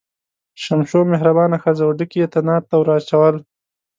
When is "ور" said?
2.77-2.87